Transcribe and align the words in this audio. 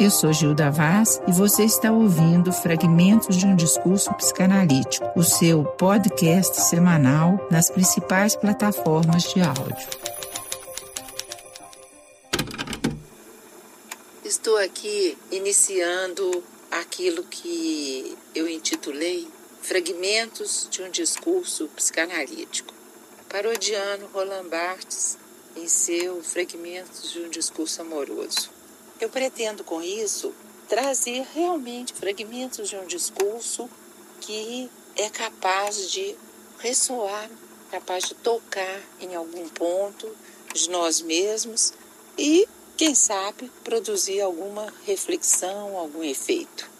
Eu 0.00 0.10
sou 0.10 0.32
Gilda 0.32 0.70
Vaz 0.70 1.20
e 1.28 1.30
você 1.30 1.62
está 1.62 1.92
ouvindo 1.92 2.50
Fragmentos 2.54 3.36
de 3.36 3.44
um 3.44 3.54
Discurso 3.54 4.10
Psicanalítico, 4.14 5.06
o 5.14 5.22
seu 5.22 5.62
podcast 5.62 6.58
semanal 6.58 7.46
nas 7.50 7.70
principais 7.70 8.34
plataformas 8.34 9.24
de 9.24 9.42
áudio. 9.42 9.76
Estou 14.24 14.56
aqui 14.56 15.18
iniciando 15.30 16.42
aquilo 16.70 17.22
que 17.24 18.16
eu 18.34 18.48
intitulei 18.48 19.28
Fragmentos 19.60 20.66
de 20.70 20.80
um 20.80 20.88
Discurso 20.88 21.68
Psicanalítico, 21.76 22.72
parodiando 23.28 24.06
Roland 24.14 24.48
Barthes 24.48 25.18
em 25.54 25.68
seu 25.68 26.22
Fragmentos 26.22 27.12
de 27.12 27.20
um 27.20 27.28
Discurso 27.28 27.82
Amoroso. 27.82 28.59
Eu 29.00 29.08
pretendo 29.08 29.64
com 29.64 29.80
isso 29.80 30.30
trazer 30.68 31.26
realmente 31.34 31.94
fragmentos 31.94 32.68
de 32.68 32.76
um 32.76 32.86
discurso 32.86 33.66
que 34.20 34.68
é 34.94 35.08
capaz 35.08 35.90
de 35.90 36.14
ressoar, 36.58 37.30
capaz 37.70 38.04
de 38.04 38.14
tocar 38.14 38.80
em 39.00 39.14
algum 39.14 39.48
ponto 39.48 40.06
de 40.52 40.68
nós 40.68 41.00
mesmos 41.00 41.72
e, 42.18 42.46
quem 42.76 42.94
sabe, 42.94 43.50
produzir 43.64 44.20
alguma 44.20 44.70
reflexão, 44.84 45.78
algum 45.78 46.04
efeito. 46.04 46.70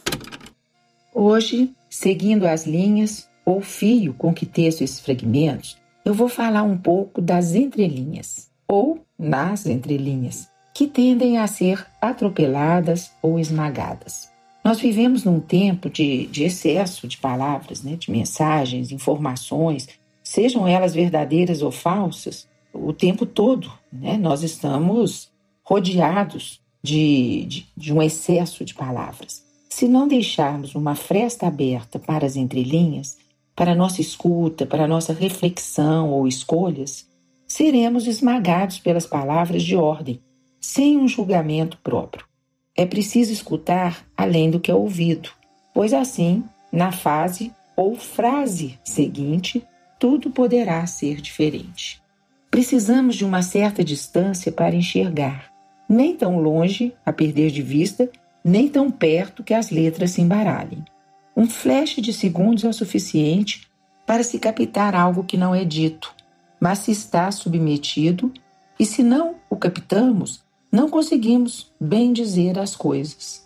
Hoje, 1.15 1.74
seguindo 1.88 2.46
as 2.46 2.66
linhas 2.66 3.27
ou 3.46 3.62
fio 3.62 4.12
com 4.12 4.34
que 4.34 4.45
teço 4.45 4.84
esses 4.84 5.01
fragmentos, 5.01 5.79
eu 6.05 6.12
vou 6.12 6.29
falar 6.29 6.65
um 6.65 6.77
pouco 6.77 7.23
das 7.23 7.55
entrelinhas 7.55 8.51
ou 8.68 9.02
nas 9.18 9.65
entrelinhas 9.65 10.49
que 10.74 10.87
tendem 10.87 11.38
a 11.38 11.47
ser 11.47 11.87
atropeladas 12.01 13.13
ou 13.23 13.38
esmagadas. 13.38 14.30
Nós 14.65 14.79
vivemos 14.79 15.24
num 15.24 15.40
tempo 15.40 15.88
de, 15.88 16.26
de 16.26 16.45
excesso 16.45 17.09
de 17.09 17.16
palavras, 17.16 17.82
né, 17.82 17.96
de 17.96 18.10
mensagens, 18.10 18.93
informações, 18.93 19.88
sejam 20.23 20.68
elas 20.68 20.95
verdadeiras 20.95 21.63
ou 21.63 21.71
falsas, 21.71 22.46
o 22.73 22.93
tempo 22.93 23.24
todo. 23.24 23.73
Né, 23.93 24.16
nós 24.16 24.43
estamos 24.43 25.30
rodeados 25.65 26.60
de, 26.82 27.45
de, 27.46 27.66
de 27.76 27.93
um 27.93 28.02
excesso 28.02 28.65
de 28.65 28.74
palavras. 28.74 29.45
Se 29.68 29.88
não 29.88 30.07
deixarmos 30.07 30.74
uma 30.74 30.95
fresta 30.95 31.46
aberta 31.46 31.98
para 31.98 32.26
as 32.26 32.37
entrelinhas, 32.37 33.16
para 33.57 33.73
a 33.73 33.74
nossa 33.74 34.01
escuta, 34.01 34.66
para 34.66 34.85
a 34.85 34.88
nossa 34.88 35.13
reflexão 35.13 36.10
ou 36.10 36.26
escolhas, 36.26 37.07
seremos 37.46 38.07
esmagados 38.07 38.79
pelas 38.79 39.07
palavras 39.07 39.63
de 39.63 39.74
ordem 39.76 40.21
sem 40.61 40.99
um 40.99 41.09
julgamento 41.09 41.79
próprio. 41.79 42.27
É 42.77 42.85
preciso 42.85 43.33
escutar 43.33 44.07
além 44.16 44.51
do 44.51 44.61
que 44.61 44.71
é 44.71 44.75
ouvido, 44.75 45.30
pois 45.75 45.93
assim, 45.93 46.45
na 46.71 46.93
fase 46.93 47.53
ou 47.75 47.97
frase 47.97 48.79
seguinte, 48.85 49.66
tudo 49.99 50.31
poderá 50.31 50.87
ser 50.87 51.21
diferente. 51.21 52.01
Precisamos 52.51 53.16
de 53.16 53.25
uma 53.25 53.43
certa 53.43 53.83
distância 53.83 54.51
para 54.53 54.75
enxergar, 54.75 55.51
nem 55.88 56.16
tão 56.16 56.38
longe 56.38 56.93
a 57.05 57.13
perder 57.13 57.51
de 57.51 57.63
vista, 57.63 58.11
nem 58.45 58.69
tão 58.69 58.91
perto 58.91 59.43
que 59.43 59.55
as 59.55 59.71
letras 59.71 60.13
se 60.13 60.21
embaralhem. 60.21 60.85
Um 61.37 61.49
flash 61.49 61.97
de 61.97 62.13
segundos 62.13 62.65
é 62.65 62.69
o 62.69 62.73
suficiente 62.73 63.69
para 64.06 64.22
se 64.22 64.38
captar 64.38 64.94
algo 64.94 65.25
que 65.25 65.37
não 65.37 65.55
é 65.55 65.65
dito, 65.65 66.15
mas 66.59 66.81
se 66.81 66.91
está 66.91 67.31
submetido, 67.31 68.33
e 68.78 68.84
se 68.84 69.03
não 69.03 69.37
o 69.49 69.56
captamos, 69.56 70.43
não 70.71 70.88
conseguimos 70.88 71.72
bem 71.81 72.12
dizer 72.12 72.59
as 72.59 72.76
coisas. 72.76 73.44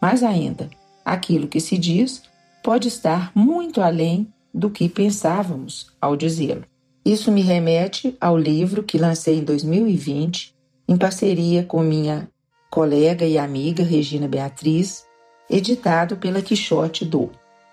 Mais 0.00 0.22
ainda, 0.22 0.70
aquilo 1.04 1.48
que 1.48 1.60
se 1.60 1.76
diz 1.76 2.22
pode 2.62 2.88
estar 2.88 3.32
muito 3.34 3.80
além 3.80 4.32
do 4.52 4.70
que 4.70 4.88
pensávamos 4.88 5.92
ao 6.00 6.16
dizê-lo. 6.16 6.64
Isso 7.04 7.32
me 7.32 7.40
remete 7.40 8.16
ao 8.20 8.36
livro 8.36 8.82
que 8.82 8.98
lancei 8.98 9.38
em 9.38 9.44
2020, 9.44 10.54
em 10.88 10.96
parceria 10.96 11.64
com 11.64 11.80
minha 11.82 12.28
colega 12.70 13.24
e 13.24 13.38
amiga 13.38 13.82
Regina 13.82 14.28
Beatriz, 14.28 15.04
editado 15.48 16.16
pela 16.16 16.42
Quixote 16.42 17.04
do. 17.04 17.30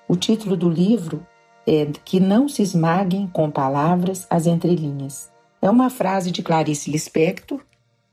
O 0.08 0.16
título 0.16 0.56
do 0.56 0.70
livro 0.70 1.26
é 1.68 1.86
Que 2.06 2.20
não 2.20 2.48
se 2.48 2.62
esmaguem 2.62 3.28
com 3.28 3.52
palavras 3.52 4.26
as 4.30 4.48
entrelinhas. 4.48 5.30
É 5.62 5.70
uma 5.70 5.90
frase 5.90 6.32
de 6.32 6.42
Clarice 6.42 6.90
Lispector 6.90 7.62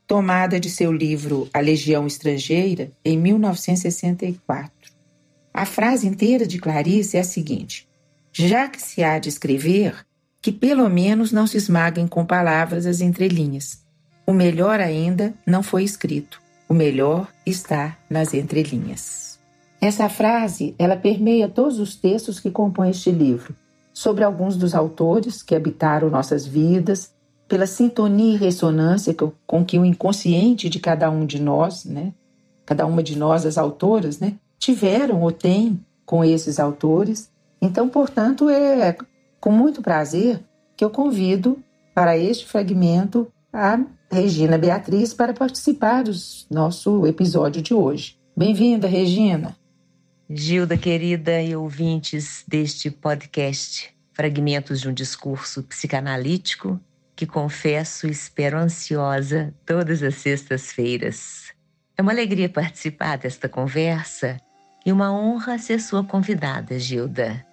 tomada 0.07 0.59
de 0.59 0.69
seu 0.69 0.91
livro 0.91 1.49
A 1.53 1.59
Legião 1.59 2.05
Estrangeira, 2.05 2.91
em 3.03 3.17
1964. 3.17 4.71
A 5.53 5.65
frase 5.65 6.07
inteira 6.07 6.45
de 6.45 6.59
Clarice 6.59 7.17
é 7.17 7.21
a 7.21 7.23
seguinte: 7.23 7.87
Já 8.31 8.67
que 8.67 8.81
se 8.81 9.03
há 9.03 9.17
de 9.17 9.29
escrever, 9.29 10.05
que 10.41 10.51
pelo 10.51 10.89
menos 10.89 11.31
não 11.31 11.47
se 11.47 11.57
esmaguem 11.57 12.07
com 12.07 12.25
palavras 12.25 12.85
as 12.85 13.01
entrelinhas. 13.01 13.83
O 14.27 14.33
melhor 14.33 14.79
ainda 14.79 15.33
não 15.45 15.63
foi 15.63 15.83
escrito. 15.83 16.41
O 16.67 16.73
melhor 16.73 17.27
está 17.45 17.97
nas 18.09 18.33
entrelinhas. 18.33 19.39
Essa 19.79 20.09
frase, 20.09 20.73
ela 20.79 20.95
permeia 20.95 21.47
todos 21.47 21.79
os 21.79 21.95
textos 21.95 22.39
que 22.39 22.49
compõem 22.49 22.89
este 22.89 23.11
livro, 23.11 23.55
sobre 23.93 24.23
alguns 24.23 24.57
dos 24.57 24.73
autores 24.73 25.43
que 25.43 25.55
habitaram 25.55 26.09
nossas 26.09 26.45
vidas 26.45 27.14
pela 27.47 27.67
sintonia 27.67 28.33
e 28.33 28.37
ressonância 28.37 29.15
com 29.45 29.63
que 29.63 29.77
o 29.77 29.85
inconsciente 29.85 30.69
de 30.69 30.79
cada 30.79 31.09
um 31.09 31.25
de 31.25 31.39
nós, 31.41 31.85
né, 31.85 32.13
cada 32.65 32.85
uma 32.85 33.03
de 33.03 33.17
nós, 33.17 33.45
as 33.45 33.57
autoras, 33.57 34.19
né, 34.19 34.35
tiveram 34.57 35.21
ou 35.21 35.31
têm 35.31 35.79
com 36.05 36.23
esses 36.23 36.59
autores. 36.59 37.29
Então, 37.61 37.87
portanto, 37.87 38.49
é 38.49 38.97
com 39.39 39.51
muito 39.51 39.81
prazer 39.81 40.39
que 40.75 40.83
eu 40.83 40.89
convido 40.89 41.59
para 41.93 42.17
este 42.17 42.45
fragmento 42.45 43.27
a 43.53 43.79
Regina 44.11 44.57
Beatriz 44.57 45.13
para 45.13 45.33
participar 45.33 46.03
do 46.03 46.11
nosso 46.49 47.05
episódio 47.05 47.61
de 47.61 47.73
hoje. 47.73 48.17
Bem-vinda, 48.35 48.87
Regina. 48.87 49.55
Gilda, 50.29 50.75
querida 50.75 51.41
e 51.41 51.55
ouvintes 51.55 52.43
deste 52.47 52.89
podcast, 52.89 53.95
Fragmentos 54.11 54.81
de 54.81 54.89
um 54.89 54.93
Discurso 54.93 55.61
Psicanalítico, 55.63 56.79
que 57.15 57.25
confesso 57.25 58.07
e 58.07 58.11
espero 58.11 58.57
ansiosa 58.57 59.53
todas 59.65 60.03
as 60.03 60.15
sextas-feiras. 60.15 61.53
É 61.97 62.01
uma 62.01 62.11
alegria 62.11 62.49
participar 62.49 63.17
desta 63.17 63.47
conversa 63.47 64.37
e 64.85 64.91
uma 64.91 65.11
honra 65.11 65.57
ser 65.57 65.79
sua 65.79 66.03
convidada, 66.03 66.77
Gilda. 66.77 67.45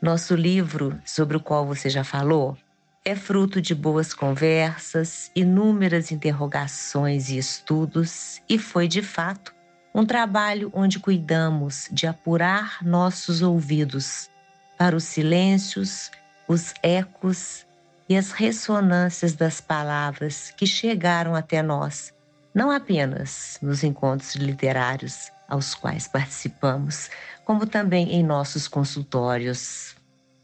Nosso 0.00 0.34
livro, 0.36 0.98
sobre 1.04 1.36
o 1.36 1.40
qual 1.40 1.66
você 1.66 1.90
já 1.90 2.04
falou, 2.04 2.56
é 3.04 3.16
fruto 3.16 3.60
de 3.60 3.74
boas 3.74 4.14
conversas, 4.14 5.30
inúmeras 5.34 6.12
interrogações 6.12 7.30
e 7.30 7.38
estudos, 7.38 8.40
e 8.48 8.58
foi, 8.58 8.86
de 8.86 9.02
fato, 9.02 9.52
um 9.94 10.04
trabalho 10.04 10.70
onde 10.72 11.00
cuidamos 11.00 11.88
de 11.90 12.06
apurar 12.06 12.78
nossos 12.84 13.42
ouvidos 13.42 14.30
para 14.76 14.94
os 14.94 15.04
silêncios, 15.04 16.10
os 16.46 16.72
ecos 16.82 17.66
e 18.08 18.16
as 18.16 18.32
ressonâncias 18.32 19.34
das 19.34 19.60
palavras 19.60 20.50
que 20.56 20.66
chegaram 20.66 21.34
até 21.34 21.62
nós, 21.62 22.12
não 22.54 22.70
apenas 22.70 23.58
nos 23.60 23.84
encontros 23.84 24.34
literários 24.34 25.30
aos 25.48 25.74
quais 25.74 26.08
participamos, 26.08 27.10
como 27.44 27.66
também 27.66 28.12
em 28.12 28.22
nossos 28.22 28.66
consultórios. 28.66 29.94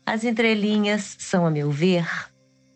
As 0.07 0.25
entrelinhas 0.25 1.17
são, 1.19 1.47
a 1.47 1.51
meu 1.51 1.71
ver, 1.71 2.07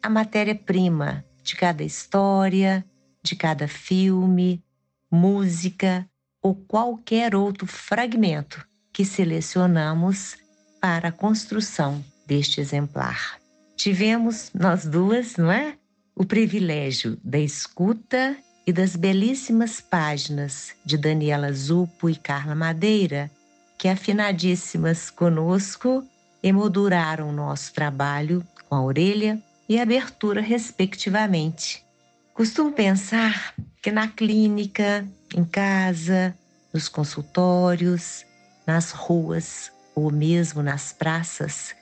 a 0.02 0.08
matéria-prima 0.08 1.24
de 1.42 1.56
cada 1.56 1.82
história, 1.82 2.84
de 3.22 3.36
cada 3.36 3.68
filme, 3.68 4.62
música 5.10 6.08
ou 6.42 6.54
qualquer 6.54 7.34
outro 7.34 7.66
fragmento 7.66 8.66
que 8.92 9.04
selecionamos 9.04 10.36
para 10.80 11.08
a 11.08 11.12
construção 11.12 12.04
deste 12.26 12.60
exemplar. 12.60 13.38
Tivemos 13.78 14.50
nós 14.52 14.84
duas, 14.84 15.36
não 15.36 15.52
é? 15.52 15.76
O 16.12 16.24
privilégio 16.24 17.16
da 17.22 17.38
escuta 17.38 18.36
e 18.66 18.72
das 18.72 18.96
belíssimas 18.96 19.80
páginas 19.80 20.74
de 20.84 20.98
Daniela 20.98 21.52
Zupo 21.52 22.10
e 22.10 22.16
Carla 22.16 22.56
Madeira, 22.56 23.30
que 23.78 23.86
afinadíssimas 23.86 25.10
conosco 25.10 26.04
emolduraram 26.42 27.30
nosso 27.30 27.72
trabalho 27.72 28.44
com 28.68 28.74
a 28.74 28.82
orelha 28.82 29.40
e 29.68 29.78
a 29.78 29.84
abertura, 29.84 30.40
respectivamente. 30.40 31.84
Costumo 32.34 32.72
pensar 32.72 33.54
que 33.80 33.92
na 33.92 34.08
clínica, 34.08 35.06
em 35.32 35.44
casa, 35.44 36.36
nos 36.74 36.88
consultórios, 36.88 38.26
nas 38.66 38.90
ruas 38.90 39.70
ou 39.94 40.10
mesmo 40.10 40.64
nas 40.64 40.92
praças, 40.92 41.76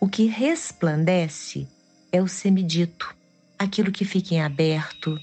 o 0.00 0.08
que 0.08 0.26
resplandece 0.26 1.66
é 2.12 2.22
o 2.22 2.28
semidito, 2.28 3.14
aquilo 3.58 3.90
que 3.90 4.04
fica 4.04 4.34
em 4.34 4.40
aberto, 4.40 5.18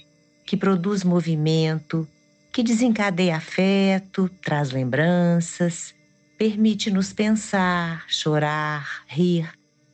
que 0.45 0.57
produz 0.57 1.04
movimento, 1.04 2.07
que 2.51 2.62
desencadeia 2.62 3.38
afeto, 3.38 4.30
traz 4.44 4.72
lembranças, 4.72 5.95
permite-nos 6.38 7.13
pensar, 7.13 8.06
chorar, 8.07 9.04
rir, 9.07 9.50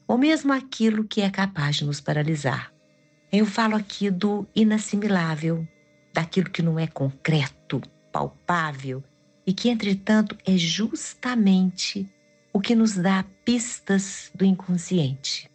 ou 0.08 0.18
mesmo 0.18 0.52
aquilo 0.52 1.04
que 1.04 1.22
é 1.22 1.30
capaz 1.30 1.78
de 1.78 1.86
nos 1.86 2.02
paralisar. 2.02 2.74
Eu 3.32 3.46
falo 3.46 3.76
aqui 3.76 4.10
do 4.10 4.48
inassimilável, 4.56 5.66
daquilo 6.14 6.50
que 6.50 6.62
não 6.62 6.78
é 6.78 6.88
concreto, 6.88 7.82
palpável 8.12 9.04
e 9.46 9.54
que, 9.54 9.70
entretanto, 9.70 10.36
é 10.46 10.58
justamente 10.58 12.10
o 12.54 12.60
que 12.60 12.76
nos 12.76 12.96
dá 12.96 13.24
pistas 13.46 14.32
do 14.36 14.44
inconsciente, 14.44 15.50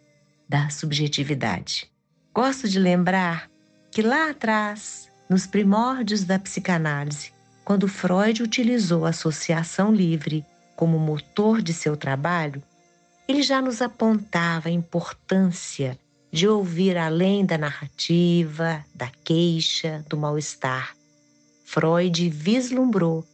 da 0.48 0.70
subjetividade. 0.70 1.90
Gosto 2.34 2.68
de 2.68 2.78
lembrar 2.78 3.50
que 3.90 4.02
lá 4.02 4.30
atrás, 4.30 5.10
nos 5.28 5.46
primórdios 5.46 6.24
da 6.24 6.38
psicanálise, 6.38 7.32
quando 7.64 7.88
Freud 7.88 8.42
utilizou 8.42 9.04
a 9.04 9.10
associação 9.10 9.92
livre 9.92 10.44
como 10.76 10.98
motor 10.98 11.60
de 11.60 11.72
seu 11.72 11.96
trabalho, 11.96 12.62
ele 13.26 13.42
já 13.42 13.60
nos 13.60 13.82
apontava 13.82 14.68
a 14.68 14.72
importância 14.72 15.98
de 16.30 16.46
ouvir 16.46 16.96
além 16.96 17.44
da 17.44 17.58
narrativa, 17.58 18.84
da 18.94 19.10
queixa, 19.24 20.04
do 20.08 20.16
mal-estar. 20.16 20.94
Freud 21.64 22.28
vislumbrou 22.28 23.26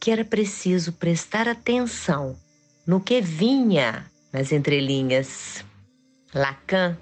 que 0.00 0.10
era 0.10 0.24
preciso 0.24 0.92
prestar 0.92 1.46
atenção 1.48 2.36
no 2.86 3.00
que 3.00 3.20
vinha 3.20 4.06
nas 4.32 4.52
entrelinhas. 4.52 5.64
Lacan, 6.32 6.96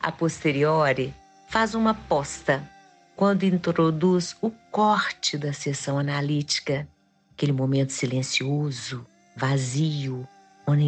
a 0.00 0.10
posteriori, 0.10 1.14
faz 1.48 1.74
uma 1.74 1.90
aposta 1.90 2.68
quando 3.14 3.44
introduz 3.44 4.36
o 4.40 4.50
corte 4.70 5.36
da 5.36 5.52
sessão 5.52 5.98
analítica, 5.98 6.88
aquele 7.32 7.52
momento 7.52 7.92
silencioso, 7.92 9.06
vazio, 9.36 10.26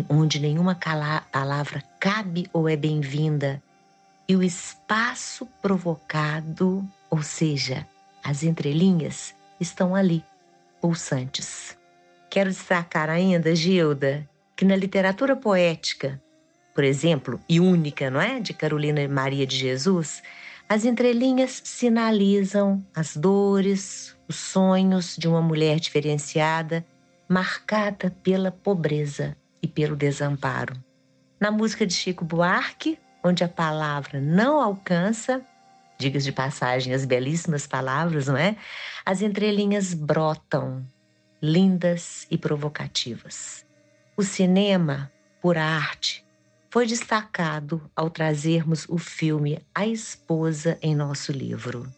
onde 0.08 0.38
nenhuma 0.38 0.74
palavra 0.74 1.82
cabe 1.98 2.48
ou 2.52 2.68
é 2.68 2.76
bem-vinda, 2.76 3.62
e 4.28 4.36
o 4.36 4.42
espaço 4.42 5.46
provocado, 5.60 6.88
ou 7.10 7.22
seja, 7.22 7.86
as 8.22 8.42
entrelinhas, 8.44 9.34
estão 9.58 9.94
ali, 9.94 10.24
pulsantes. 10.80 11.76
Quero 12.28 12.48
destacar 12.48 13.10
ainda, 13.10 13.56
Gilda, 13.56 14.28
que 14.60 14.64
na 14.66 14.76
literatura 14.76 15.34
poética, 15.34 16.22
por 16.74 16.84
exemplo, 16.84 17.40
e 17.48 17.58
única, 17.58 18.10
não 18.10 18.20
é? 18.20 18.38
De 18.40 18.52
Carolina 18.52 19.08
Maria 19.08 19.46
de 19.46 19.56
Jesus, 19.56 20.22
as 20.68 20.84
entrelinhas 20.84 21.62
sinalizam 21.64 22.84
as 22.94 23.16
dores, 23.16 24.14
os 24.28 24.36
sonhos 24.36 25.16
de 25.16 25.26
uma 25.26 25.40
mulher 25.40 25.80
diferenciada, 25.80 26.84
marcada 27.26 28.14
pela 28.22 28.50
pobreza 28.50 29.34
e 29.62 29.66
pelo 29.66 29.96
desamparo. 29.96 30.74
Na 31.40 31.50
música 31.50 31.86
de 31.86 31.94
Chico 31.94 32.22
Buarque, 32.22 32.98
onde 33.24 33.42
a 33.42 33.48
palavra 33.48 34.20
não 34.20 34.60
alcança, 34.60 35.40
digas 35.98 36.22
de 36.22 36.32
passagem, 36.32 36.92
as 36.92 37.06
belíssimas 37.06 37.66
palavras, 37.66 38.26
não 38.26 38.36
é? 38.36 38.56
As 39.06 39.22
entrelinhas 39.22 39.94
brotam, 39.94 40.84
lindas 41.40 42.26
e 42.30 42.36
provocativas. 42.36 43.69
O 44.20 44.22
cinema, 44.22 45.10
por 45.40 45.56
arte, 45.56 46.22
foi 46.68 46.86
destacado 46.86 47.90
ao 47.96 48.10
trazermos 48.10 48.84
o 48.86 48.98
filme 48.98 49.64
A 49.74 49.86
Esposa 49.86 50.76
em 50.82 50.94
nosso 50.94 51.32
livro. 51.32 51.90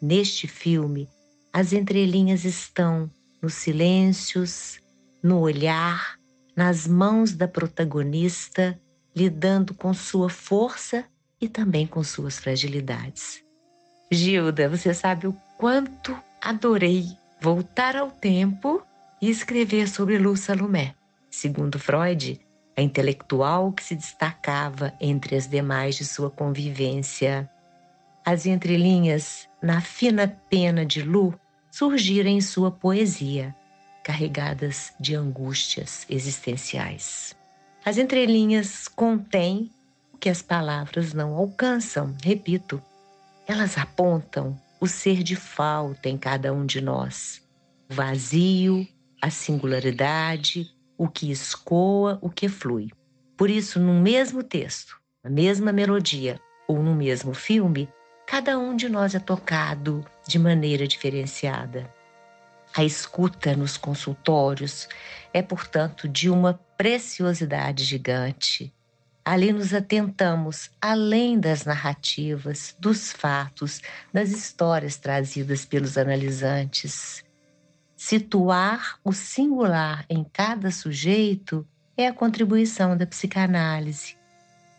Neste 0.00 0.46
filme, 0.46 1.08
as 1.52 1.72
entrelinhas 1.72 2.44
estão 2.44 3.10
nos 3.42 3.54
silêncios, 3.54 4.78
no 5.20 5.40
olhar, 5.40 6.20
nas 6.54 6.86
mãos 6.86 7.32
da 7.32 7.48
protagonista, 7.48 8.80
lidando 9.12 9.74
com 9.74 9.92
sua 9.92 10.30
força 10.30 11.04
e 11.40 11.48
também 11.48 11.84
com 11.84 12.04
suas 12.04 12.38
fragilidades. 12.38 13.42
Gilda, 14.08 14.68
você 14.68 14.94
sabe 14.94 15.26
o 15.26 15.36
quanto 15.58 16.16
adorei 16.40 17.06
voltar 17.40 17.96
ao 17.96 18.08
tempo 18.08 18.80
e 19.20 19.28
escrever 19.28 19.88
sobre 19.88 20.16
Lu 20.16 20.36
Salomé. 20.36 20.94
Segundo 21.30 21.78
Freud, 21.78 22.40
a 22.76 22.82
intelectual 22.82 23.72
que 23.72 23.84
se 23.84 23.94
destacava 23.94 24.92
entre 25.00 25.36
as 25.36 25.46
demais 25.46 25.94
de 25.94 26.04
sua 26.04 26.30
convivência. 26.30 27.48
As 28.24 28.46
entrelinhas, 28.46 29.48
na 29.62 29.80
fina 29.80 30.28
pena 30.48 30.84
de 30.84 31.02
Lu, 31.02 31.38
surgiram 31.70 32.30
em 32.30 32.40
sua 32.40 32.70
poesia, 32.70 33.54
carregadas 34.02 34.92
de 34.98 35.14
angústias 35.14 36.04
existenciais. 36.08 37.36
As 37.84 37.96
entrelinhas 37.96 38.88
contêm 38.88 39.70
o 40.12 40.18
que 40.18 40.28
as 40.28 40.42
palavras 40.42 41.14
não 41.14 41.34
alcançam, 41.34 42.14
repito, 42.22 42.82
elas 43.46 43.78
apontam 43.78 44.58
o 44.80 44.86
ser 44.86 45.22
de 45.22 45.36
falta 45.36 46.08
em 46.08 46.16
cada 46.16 46.52
um 46.52 46.66
de 46.66 46.80
nós, 46.80 47.42
o 47.90 47.94
vazio, 47.94 48.86
a 49.20 49.30
singularidade, 49.30 50.74
o 51.00 51.08
que 51.08 51.30
escoa, 51.30 52.18
o 52.20 52.28
que 52.28 52.46
flui. 52.46 52.90
Por 53.34 53.48
isso, 53.48 53.80
no 53.80 53.94
mesmo 53.94 54.42
texto, 54.42 55.00
na 55.24 55.30
mesma 55.30 55.72
melodia 55.72 56.38
ou 56.68 56.82
no 56.82 56.94
mesmo 56.94 57.32
filme, 57.32 57.88
cada 58.26 58.58
um 58.58 58.76
de 58.76 58.86
nós 58.86 59.14
é 59.14 59.18
tocado 59.18 60.04
de 60.28 60.38
maneira 60.38 60.86
diferenciada. 60.86 61.90
A 62.76 62.84
escuta 62.84 63.56
nos 63.56 63.78
consultórios 63.78 64.90
é, 65.32 65.40
portanto, 65.40 66.06
de 66.06 66.28
uma 66.28 66.60
preciosidade 66.76 67.82
gigante. 67.82 68.70
Ali 69.24 69.54
nos 69.54 69.72
atentamos 69.72 70.70
além 70.82 71.40
das 71.40 71.64
narrativas, 71.64 72.76
dos 72.78 73.10
fatos, 73.10 73.80
das 74.12 74.28
histórias 74.32 74.98
trazidas 74.98 75.64
pelos 75.64 75.96
analisantes. 75.96 77.24
Situar 78.02 78.98
o 79.04 79.12
singular 79.12 80.06
em 80.08 80.24
cada 80.24 80.70
sujeito 80.70 81.68
é 81.94 82.06
a 82.06 82.14
contribuição 82.14 82.96
da 82.96 83.06
psicanálise, 83.06 84.16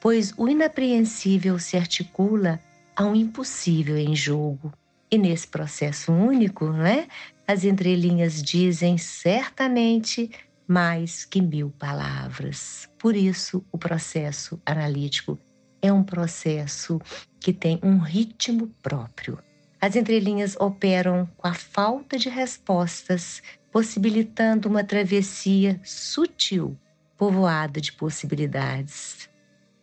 pois 0.01 0.33
o 0.35 0.49
inapreensível 0.49 1.59
se 1.59 1.77
articula 1.77 2.59
a 2.95 3.05
um 3.05 3.13
impossível 3.13 3.95
em 3.95 4.15
jogo. 4.15 4.73
E 5.11 5.19
nesse 5.19 5.47
processo 5.47 6.11
único, 6.11 6.65
não 6.65 6.83
é? 6.83 7.07
as 7.47 7.63
entrelinhas 7.63 8.41
dizem 8.41 8.97
certamente 8.97 10.31
mais 10.67 11.23
que 11.23 11.43
mil 11.43 11.69
palavras. 11.69 12.89
Por 12.97 13.15
isso, 13.15 13.63
o 13.71 13.77
processo 13.77 14.59
analítico 14.65 15.37
é 15.79 15.93
um 15.93 16.01
processo 16.01 16.99
que 17.39 17.53
tem 17.53 17.79
um 17.83 17.99
ritmo 17.99 18.65
próprio. 18.81 19.37
As 19.81 19.95
entrelinhas 19.95 20.55
operam 20.59 21.27
com 21.35 21.47
a 21.47 21.55
falta 21.55 22.15
de 22.15 22.29
respostas, 22.29 23.41
possibilitando 23.71 24.69
uma 24.69 24.83
travessia 24.83 25.81
sutil, 25.83 26.77
povoada 27.17 27.81
de 27.81 27.91
possibilidades. 27.91 29.27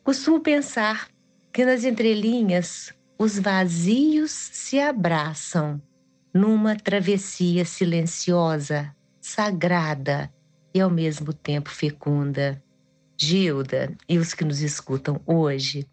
Costumo 0.04 0.38
pensar 0.38 1.08
que 1.52 1.64
nas 1.64 1.82
entrelinhas 1.82 2.94
os 3.18 3.40
vazios 3.40 4.30
se 4.30 4.78
abraçam 4.78 5.82
numa 6.32 6.76
travessia 6.76 7.64
silenciosa, 7.64 8.94
sagrada 9.20 10.32
e 10.72 10.80
ao 10.80 10.90
mesmo 10.90 11.32
tempo 11.32 11.70
fecunda. 11.70 12.62
Gilda 13.20 13.96
e 14.08 14.16
os 14.16 14.32
que 14.32 14.44
nos 14.44 14.60
escutam 14.60 15.20
hoje, 15.26 15.84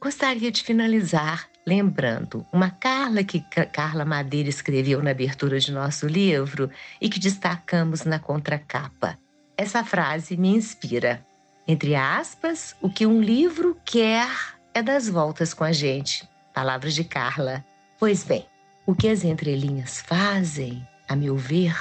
gostaria 0.00 0.50
de 0.50 0.62
finalizar 0.62 1.50
lembrando 1.66 2.46
uma 2.52 2.70
Carla 2.70 3.24
que 3.24 3.40
Carla 3.72 4.04
Madeira 4.04 4.48
escreveu 4.48 5.02
na 5.02 5.10
abertura 5.10 5.58
de 5.58 5.72
nosso 5.72 6.06
livro 6.06 6.70
e 7.00 7.08
que 7.08 7.18
destacamos 7.18 8.04
na 8.04 8.18
contracapa. 8.18 9.18
Essa 9.56 9.84
frase 9.84 10.36
me 10.36 10.48
inspira. 10.48 11.24
Entre 11.66 11.94
aspas, 11.94 12.76
o 12.82 12.90
que 12.90 13.06
um 13.06 13.20
livro 13.20 13.76
quer 13.84 14.28
é 14.74 14.82
das 14.82 15.08
voltas 15.08 15.54
com 15.54 15.64
a 15.64 15.72
gente. 15.72 16.28
Palavras 16.52 16.94
de 16.94 17.04
Carla. 17.04 17.64
Pois 17.98 18.24
bem, 18.24 18.46
o 18.84 18.94
que 18.94 19.08
as 19.08 19.24
entrelinhas 19.24 20.00
fazem, 20.00 20.86
a 21.08 21.16
meu 21.16 21.36
ver, 21.36 21.74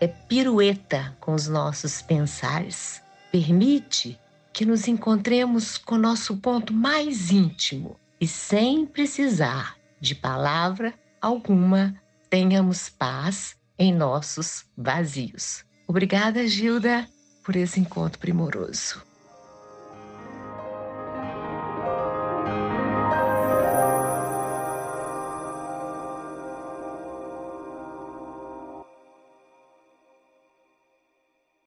é 0.00 0.08
pirueta 0.08 1.16
com 1.20 1.34
os 1.34 1.46
nossos 1.46 2.02
pensares. 2.02 3.00
Permite 3.30 4.18
que 4.52 4.64
nos 4.64 4.88
encontremos 4.88 5.78
com 5.78 5.96
nosso 5.96 6.38
ponto 6.38 6.72
mais 6.72 7.30
íntimo 7.30 7.96
e 8.20 8.26
sem 8.26 8.86
precisar 8.86 9.76
de 10.00 10.14
palavra 10.14 10.94
alguma, 11.20 11.94
tenhamos 12.30 12.88
paz 12.88 13.56
em 13.78 13.92
nossos 13.92 14.64
vazios. 14.76 15.64
Obrigada, 15.86 16.46
Gilda, 16.46 17.08
por 17.44 17.56
esse 17.56 17.80
encontro 17.80 18.18
primoroso. 18.18 19.07